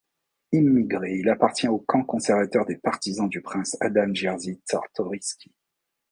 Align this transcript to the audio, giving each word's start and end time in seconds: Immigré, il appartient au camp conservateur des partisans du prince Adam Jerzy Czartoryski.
Immigré, 0.51 1.19
il 1.19 1.29
appartient 1.29 1.67
au 1.67 1.77
camp 1.77 2.03
conservateur 2.03 2.65
des 2.65 2.75
partisans 2.77 3.29
du 3.29 3.39
prince 3.39 3.77
Adam 3.81 4.11
Jerzy 4.15 4.59
Czartoryski. 4.67 5.53